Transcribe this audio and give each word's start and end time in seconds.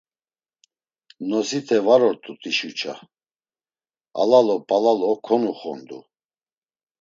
Nosite 1.29 1.77
var 1.85 2.01
ort̆u 2.09 2.33
t̆işuça, 2.41 2.93
alalo 4.21 4.57
p̌alalo 4.67 5.11
konuxondu. 5.25 5.99